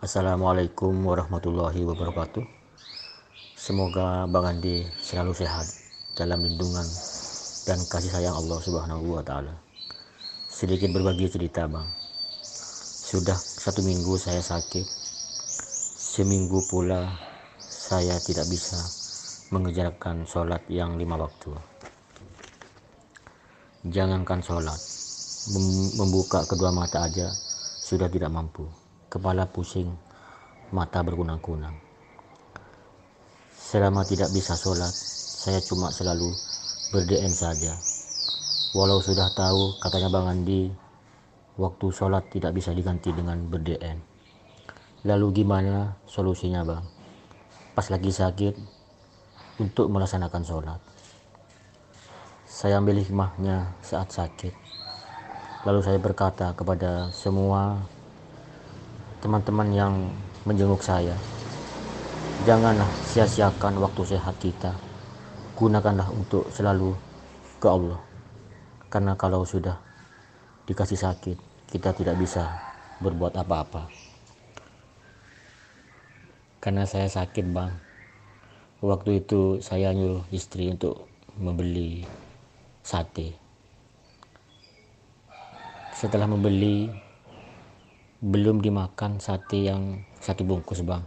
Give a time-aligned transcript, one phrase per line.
[0.00, 2.40] Assalamualaikum warahmatullahi wabarakatuh.
[3.52, 5.68] Semoga Bang Andi selalu sehat
[6.16, 6.88] dalam lindungan
[7.68, 9.52] dan kasih sayang Allah Subhanahu wa taala.
[10.48, 11.84] Sedikit berbagi cerita, Bang.
[13.12, 14.88] Sudah satu minggu saya sakit.
[16.00, 17.04] Seminggu pula
[17.60, 18.80] saya tidak bisa
[19.52, 21.52] mengerjakan sholat yang lima waktu.
[23.84, 24.80] Jangankan sholat,
[26.00, 27.28] membuka kedua mata aja
[27.84, 28.79] sudah tidak mampu
[29.10, 29.90] kepala pusing,
[30.70, 31.74] mata berkunang-kunang.
[33.58, 36.30] Selama tidak bisa sholat, saya cuma selalu
[36.94, 37.74] berdn saja.
[38.72, 40.70] Walau sudah tahu katanya Bang Andi,
[41.58, 43.98] waktu sholat tidak bisa diganti dengan berdn.
[45.02, 46.86] Lalu gimana solusinya Bang?
[47.74, 48.54] Pas lagi sakit,
[49.60, 50.80] untuk melaksanakan sholat.
[52.48, 54.56] Saya ambil hikmahnya saat sakit.
[55.68, 57.84] Lalu saya berkata kepada semua
[59.20, 59.94] teman-teman yang
[60.48, 61.12] menjenguk saya.
[62.48, 64.72] Janganlah sia-siakan waktu sehat kita.
[65.60, 66.96] Gunakanlah untuk selalu
[67.60, 68.00] ke Allah.
[68.88, 69.76] Karena kalau sudah
[70.64, 71.36] dikasih sakit,
[71.68, 72.48] kita tidak bisa
[73.04, 73.92] berbuat apa-apa.
[76.64, 77.76] Karena saya sakit, Bang.
[78.80, 81.04] Waktu itu saya nyuruh istri untuk
[81.36, 82.08] membeli
[82.80, 83.36] sate.
[85.92, 86.88] Setelah membeli,
[88.20, 91.00] belum dimakan sate yang satu bungkus bang.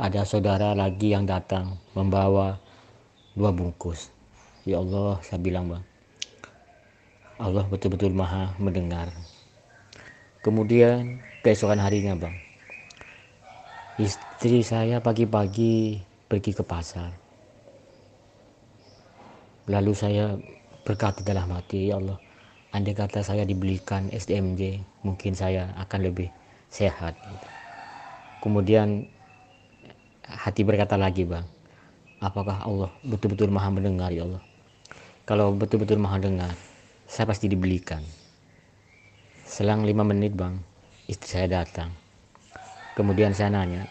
[0.00, 2.56] Ada saudara lagi yang datang membawa
[3.36, 4.08] dua bungkus.
[4.64, 5.84] Ya Allah saya bilang bang.
[7.36, 9.12] Allah betul-betul maha mendengar.
[10.40, 12.36] Kemudian keesokan harinya bang.
[14.00, 16.00] Istri saya pagi-pagi
[16.32, 17.12] pergi ke pasar.
[19.68, 20.32] Lalu saya
[20.80, 22.25] berkata dalam hati ya Allah
[22.76, 26.28] andai kata saya dibelikan SDMJ mungkin saya akan lebih
[26.68, 27.16] sehat.
[28.44, 29.08] Kemudian
[30.28, 31.48] hati berkata lagi bang
[32.20, 34.44] apakah Allah betul-betul maha mendengar ya Allah?
[35.24, 36.52] Kalau betul-betul maha dengar
[37.08, 38.04] saya pasti dibelikan.
[39.48, 40.60] Selang lima menit bang
[41.08, 41.88] istri saya datang.
[42.92, 43.88] Kemudian saya nanya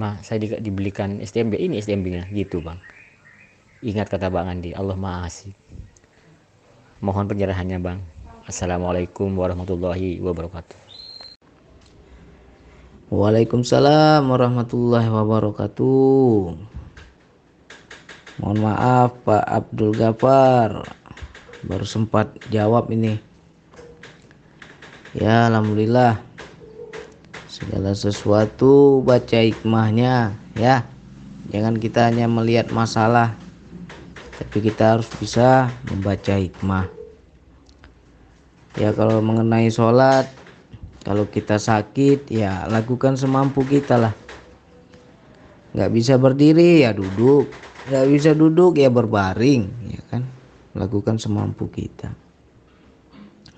[0.00, 2.80] ma saya di, dibelikan SDMB ini SDMB nya gitu bang.
[3.84, 5.69] Ingat kata bang Andi Allah maha asik
[7.00, 8.04] Mohon pencerahannya Bang.
[8.44, 10.76] Assalamualaikum warahmatullahi wabarakatuh.
[13.08, 16.60] Waalaikumsalam warahmatullahi wabarakatuh.
[18.44, 20.92] Mohon maaf Pak Abdul Gafar
[21.64, 23.16] baru sempat jawab ini.
[25.16, 26.20] Ya alhamdulillah
[27.48, 30.84] segala sesuatu baca hikmahnya ya.
[31.48, 33.40] Jangan kita hanya melihat masalah
[34.40, 36.88] tapi kita harus bisa membaca hikmah.
[38.80, 40.24] Ya kalau mengenai sholat
[41.04, 44.14] kalau kita sakit ya lakukan semampu kita lah.
[45.76, 47.52] Nggak bisa berdiri ya duduk.
[47.92, 50.24] Nggak bisa duduk ya berbaring ya kan?
[50.72, 52.08] Lakukan semampu kita.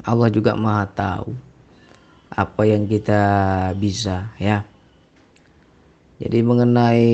[0.03, 1.31] Allah juga maha tahu
[2.33, 3.23] apa yang kita
[3.79, 4.67] bisa ya.
[6.19, 7.11] Jadi mengenai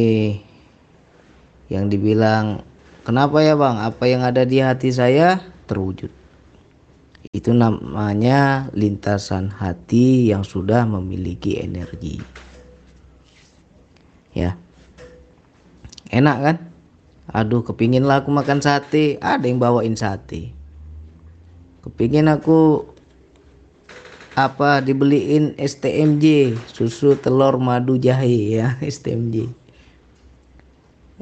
[1.69, 2.68] yang dibilang
[3.09, 3.81] Kenapa ya bang?
[3.81, 6.13] Apa yang ada di hati saya terwujud.
[7.33, 12.21] Itu namanya lintasan hati yang sudah memiliki energi.
[14.37, 14.61] Ya.
[16.13, 16.57] Enak kan?
[17.33, 19.17] Aduh kepingin lah aku makan sate.
[19.25, 20.53] Ada yang bawain sate.
[21.81, 22.85] Kepingin aku
[24.37, 29.49] apa dibeliin STMJ susu telur madu jahe ya STMJ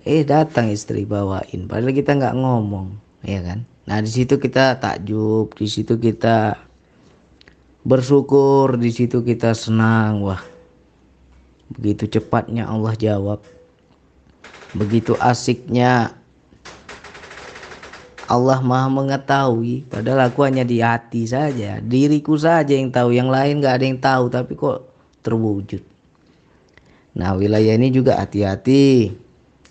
[0.06, 1.66] eh datang istri bawain.
[1.66, 2.94] Padahal kita nggak ngomong
[3.26, 3.66] ya kan?
[3.90, 6.54] Nah di situ kita takjub di situ kita
[7.82, 10.22] bersyukur di situ kita senang.
[10.22, 10.38] Wah
[11.74, 13.42] begitu cepatnya Allah jawab.
[14.78, 16.14] Begitu asiknya
[18.30, 19.90] Allah maha mengetahui.
[19.90, 23.10] Padahal aku hanya di hati saja diriku saja yang tahu.
[23.10, 24.86] Yang lain nggak ada yang tahu tapi kok
[25.26, 25.82] terwujud.
[27.18, 29.25] Nah wilayah ini juga hati-hati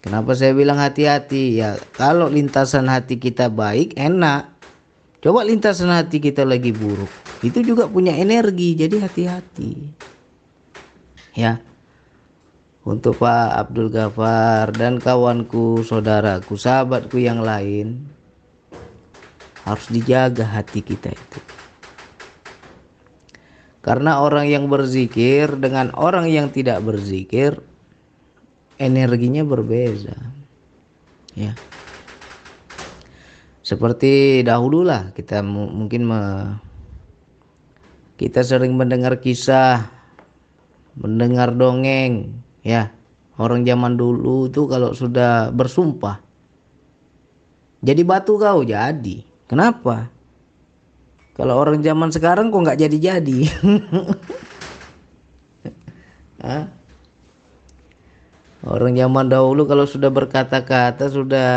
[0.06, 1.58] Kenapa saya bilang hati-hati?
[1.58, 4.54] Ya, kalau lintasan hati kita baik, enak.
[5.18, 7.10] Coba lintasan hati kita lagi buruk.
[7.42, 9.90] Itu juga punya energi, jadi hati-hati.
[11.34, 11.58] Ya.
[12.86, 18.06] Untuk Pak Abdul Ghafar dan kawanku, saudaraku, sahabatku yang lain
[19.66, 21.40] harus dijaga hati kita itu.
[23.82, 27.58] Karena orang yang berzikir dengan orang yang tidak berzikir
[28.82, 30.16] energinya berbeda
[31.36, 31.52] ya.
[33.66, 36.22] Seperti dahulu lah kita mungkin me,
[38.22, 39.90] kita sering mendengar kisah
[40.96, 42.94] mendengar dongeng ya.
[43.36, 46.26] Orang zaman dulu tuh kalau sudah bersumpah
[47.86, 48.66] jadi batu kau?
[48.66, 49.22] Jadi.
[49.46, 50.10] Kenapa?
[51.38, 53.40] Kalau orang zaman sekarang kok nggak jadi-jadi
[58.66, 61.50] Orang zaman dahulu kalau sudah berkata-kata sudah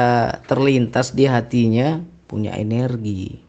[0.44, 3.40] terlintas di hatinya punya energi.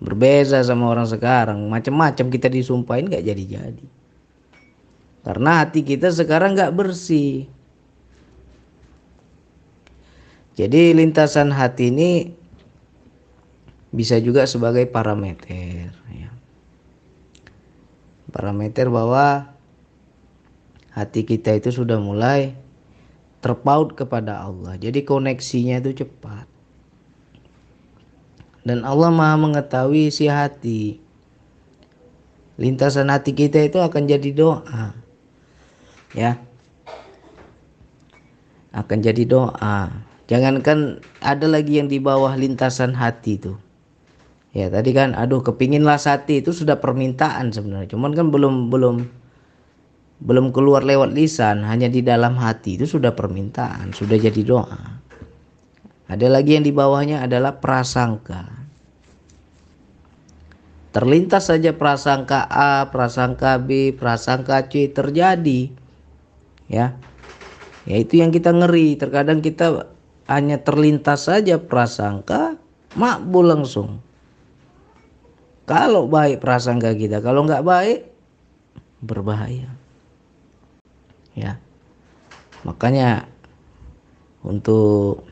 [0.00, 3.86] Berbeza sama orang sekarang, macam-macam kita disumpahin nggak jadi-jadi.
[5.20, 7.44] Karena hati kita sekarang nggak bersih.
[10.56, 12.32] Jadi lintasan hati ini
[13.92, 15.92] bisa juga sebagai parameter.
[16.16, 16.32] Ya.
[18.32, 19.52] Parameter bahwa
[20.96, 22.56] hati kita itu sudah mulai
[23.40, 24.76] terpaut kepada Allah.
[24.76, 26.44] Jadi koneksinya itu cepat.
[28.60, 31.00] Dan Allah Maha mengetahui isi hati.
[32.60, 34.92] Lintasan hati kita itu akan jadi doa.
[36.12, 36.36] Ya.
[38.76, 39.88] Akan jadi doa.
[40.28, 43.56] Jangankan ada lagi yang di bawah lintasan hati itu.
[44.50, 47.96] Ya tadi kan aduh kepinginlah sati itu sudah permintaan sebenarnya.
[47.96, 49.19] Cuman kan belum belum
[50.20, 55.00] belum keluar lewat lisan, hanya di dalam hati itu sudah permintaan, sudah jadi doa.
[56.12, 58.44] Ada lagi yang di bawahnya adalah prasangka.
[60.90, 65.70] Terlintas saja prasangka A, prasangka B, prasangka C terjadi.
[66.68, 66.98] Ya.
[67.88, 68.98] Ya itu yang kita ngeri.
[68.98, 69.88] Terkadang kita
[70.26, 72.58] hanya terlintas saja prasangka,
[72.98, 74.02] makbul langsung.
[75.64, 78.10] Kalau baik prasangka kita, kalau nggak baik
[79.00, 79.79] berbahaya
[81.40, 81.56] ya.
[82.68, 83.24] Makanya
[84.44, 85.24] untuk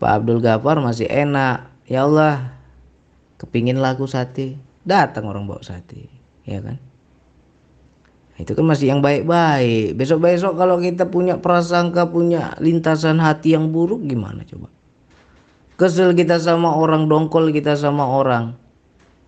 [0.00, 1.68] Pak Abdul Ghaffar masih enak.
[1.84, 2.56] Ya Allah
[3.36, 6.08] kepingin laku sate datang orang bawa sate
[6.48, 6.80] ya kan?
[8.40, 9.94] Itu kan masih yang baik-baik.
[9.94, 14.72] Besok-besok kalau kita punya prasangka punya lintasan hati yang buruk gimana coba?
[15.76, 18.56] Kesel kita sama orang dongkol kita sama orang.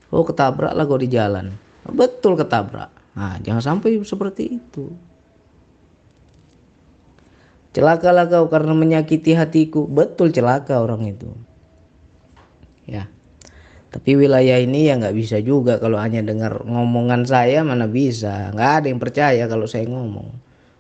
[0.09, 1.53] Oh ketabrak lah kau di jalan.
[1.85, 2.91] Betul ketabrak.
[3.15, 4.91] Nah jangan sampai seperti itu
[7.75, 9.91] Celakalah kau karena menyakiti hatiku.
[9.91, 11.27] Betul celaka orang itu.
[12.87, 13.11] Ya.
[13.91, 18.55] Tapi wilayah ini ya nggak bisa juga kalau hanya dengar ngomongan saya mana bisa.
[18.55, 20.31] Nggak ada yang percaya kalau saya ngomong.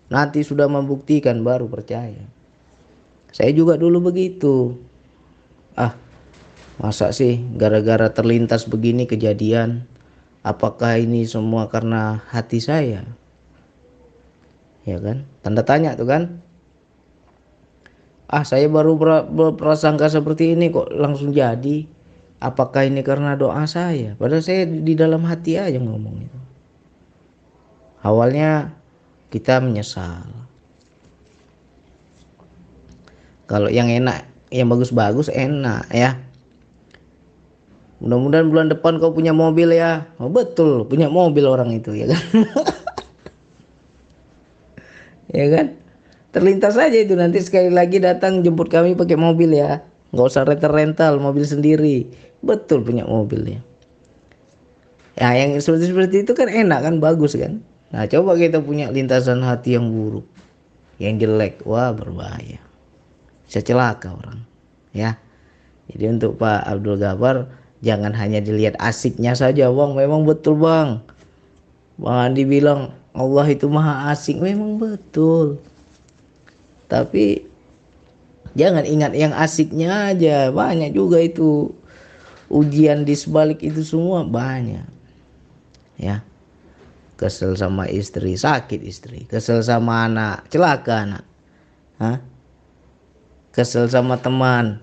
[0.07, 2.23] Nanti sudah membuktikan baru percaya.
[3.35, 4.79] Saya juga dulu begitu.
[5.75, 5.99] Ah,
[6.79, 9.91] masa sih gara-gara terlintas begini kejadian?
[10.47, 13.03] Apakah ini semua karena hati saya?
[14.87, 15.27] Ya kan?
[15.43, 16.45] Tanda tanya tuh kan?
[18.35, 18.99] Ah saya baru
[19.31, 21.87] berprasangka seperti ini kok langsung jadi.
[22.43, 24.19] Apakah ini karena doa saya?
[24.19, 26.41] Padahal saya di dalam hati aja ngomong itu.
[28.05, 28.75] Awalnya
[29.31, 30.29] kita menyesal.
[33.49, 36.19] Kalau yang enak yang bagus-bagus enak ya.
[38.03, 40.05] Mudah-mudahan bulan depan kau punya mobil ya.
[40.21, 42.23] Oh, betul punya mobil orang itu ya kan?
[45.35, 45.75] Ya kan
[46.35, 49.81] terlintas saja itu nanti sekali lagi datang jemput kami pakai mobil ya.
[50.11, 52.11] Nggak usah rental rental mobil sendiri.
[52.43, 53.63] Betul punya mobilnya
[55.19, 55.31] ya.
[55.35, 57.63] Yang seperti seperti itu kan enak kan bagus kan?
[57.95, 60.27] Nah coba kita punya lintasan hati yang buruk
[60.99, 61.63] yang jelek.
[61.63, 62.59] Wah berbahaya.
[63.47, 64.43] Bisa celaka orang
[64.91, 65.15] ya.
[65.91, 67.47] Jadi untuk Pak Abdul Ghaffar
[67.85, 70.99] jangan hanya dilihat asiknya saja bang memang betul bang.
[71.95, 74.43] Bang Andi bilang Allah itu maha asik.
[74.43, 75.63] Memang betul
[76.95, 77.43] tapi
[78.55, 80.55] jangan ingat yang asiknya aja.
[80.55, 81.75] Banyak juga itu.
[82.55, 84.87] Ujian di sebalik itu semua banyak.
[85.99, 86.23] Ya.
[87.19, 89.27] Kesel sama istri sakit istri.
[89.27, 91.25] Kesel sama anak celaka anak.
[91.99, 92.19] Hah?
[93.55, 94.83] kesel sama teman.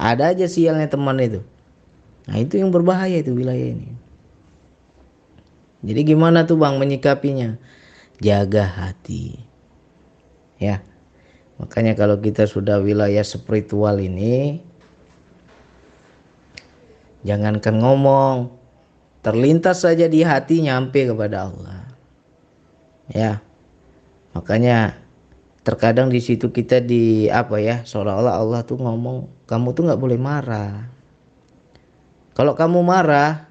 [0.00, 1.44] Ada aja sialnya teman itu.
[2.24, 3.92] Nah itu yang berbahaya itu wilayah ini.
[5.84, 7.60] Jadi gimana tuh bang menyikapinya?
[8.24, 9.51] Jaga hati
[10.62, 10.76] ya.
[11.58, 14.62] Makanya kalau kita sudah wilayah spiritual ini
[17.26, 18.50] jangankan ngomong
[19.22, 21.82] terlintas saja di hati nyampe kepada Allah.
[23.10, 23.42] Ya.
[24.32, 24.98] Makanya
[25.62, 30.18] terkadang di situ kita di apa ya seolah-olah Allah tuh ngomong kamu tuh nggak boleh
[30.18, 30.88] marah.
[32.32, 33.46] Kalau kamu marah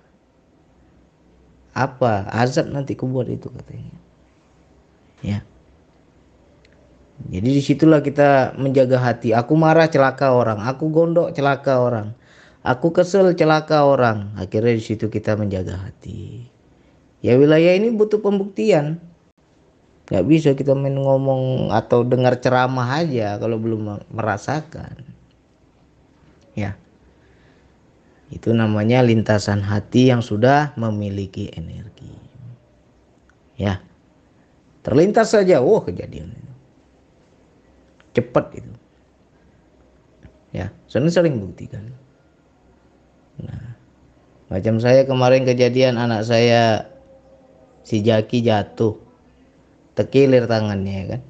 [1.72, 3.96] apa azab nanti kubuat itu katanya.
[5.22, 5.46] Ya
[7.30, 9.36] jadi di situlah kita menjaga hati.
[9.36, 12.18] Aku marah celaka orang, aku gondok celaka orang,
[12.66, 14.34] aku kesel celaka orang.
[14.40, 16.50] Akhirnya di situ kita menjaga hati.
[17.22, 18.98] ya wilayah ini butuh pembuktian.
[20.10, 25.06] Nggak bisa kita main ngomong atau dengar ceramah aja kalau belum merasakan.
[26.58, 26.76] Ya.
[28.32, 32.12] Itu namanya lintasan hati yang sudah memiliki energi.
[33.56, 33.80] Ya.
[34.82, 35.62] Terlintas saja.
[35.62, 36.41] Wah kejadian
[38.12, 38.72] cepat itu
[40.52, 41.88] ya sering sering buktikan
[43.40, 43.72] nah
[44.52, 46.92] macam saya kemarin kejadian anak saya
[47.88, 49.00] si Jaki jatuh
[49.96, 51.22] tekilir tangannya ya kan.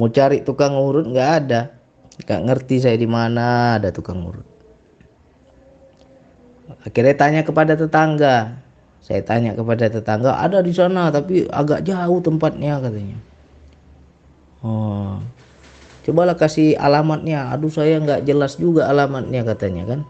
[0.00, 1.76] Mau cari tukang urut nggak ada
[2.24, 4.48] nggak ngerti saya di mana ada tukang urut.
[6.88, 8.56] Akhirnya tanya kepada tetangga
[9.04, 13.18] saya tanya kepada tetangga ada di sana tapi agak jauh tempatnya katanya.
[14.64, 15.20] Oh
[16.06, 17.52] cobalah kasih alamatnya.
[17.52, 20.00] Aduh saya nggak jelas juga alamatnya katanya kan.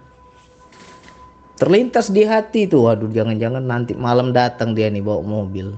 [1.61, 2.89] Terlintas di hati tuh.
[2.89, 5.77] Waduh jangan-jangan nanti malam datang dia nih bawa mobil.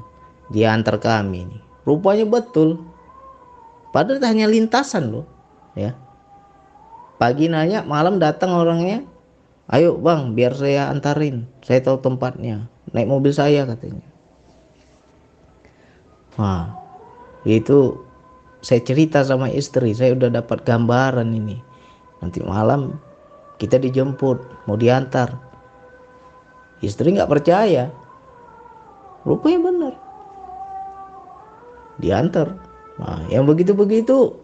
[0.55, 1.61] Dia antar kami nih.
[1.83, 2.79] Rupanya betul.
[3.91, 5.27] Padahal hanya lintasan loh
[5.75, 5.93] ya.
[7.21, 9.05] Pagi nanya malam datang orangnya.
[9.71, 11.47] Ayo bang biar saya antarin.
[11.63, 12.67] Saya tahu tempatnya.
[12.93, 14.05] Naik mobil saya katanya.
[16.37, 16.73] Wah,
[17.45, 18.01] itu
[18.63, 21.59] saya cerita sama istri, saya udah dapat gambaran ini.
[22.23, 22.95] Nanti malam
[23.59, 24.39] kita dijemput,
[24.71, 25.35] mau diantar.
[26.79, 27.91] Istri nggak percaya.
[29.27, 29.95] Rupanya benar.
[31.99, 32.55] Diantar.
[33.03, 34.39] Nah yang begitu-begitu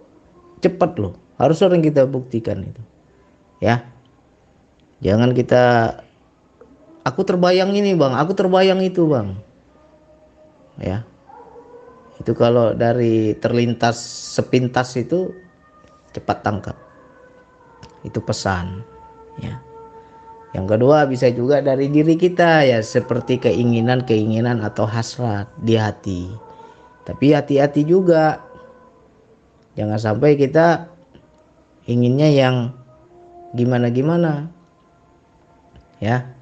[0.58, 1.14] cepat loh.
[1.38, 2.82] Harus sering kita buktikan itu.
[3.62, 3.86] Ya.
[4.98, 5.94] Jangan kita
[7.06, 8.18] aku terbayang ini bang.
[8.18, 9.38] Aku terbayang itu bang.
[10.82, 11.06] Ya
[12.28, 13.96] itu kalau dari terlintas
[14.36, 15.32] sepintas itu
[16.12, 16.76] cepat tangkap
[18.04, 18.84] itu pesan
[19.40, 19.56] ya
[20.52, 26.48] yang kedua bisa juga dari diri kita ya seperti keinginan-keinginan atau hasrat di hati
[27.08, 28.44] tapi hati-hati juga.
[29.80, 30.92] Jangan sampai kita
[31.88, 32.56] inginnya yang
[33.56, 34.52] gimana-gimana.
[36.04, 36.36] Ya.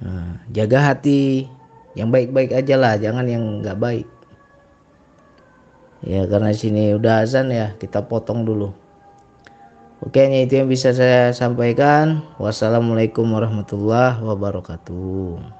[0.00, 1.44] Nah, jaga hati
[1.92, 4.08] yang baik-baik aja lah, jangan yang nggak baik.
[6.00, 8.72] Ya karena sini udah azan ya, kita potong dulu.
[10.00, 12.24] Oke, itu yang bisa saya sampaikan.
[12.40, 15.59] Wassalamualaikum warahmatullahi wabarakatuh.